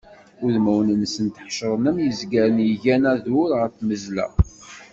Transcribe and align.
Udmawen-nsent 0.45 1.41
ḥecṛen 1.45 1.83
am 1.89 1.97
yizgaren 2.01 2.63
iggan 2.71 3.03
adur 3.13 3.49
ɣer 3.57 3.67
tmezla. 3.77 4.27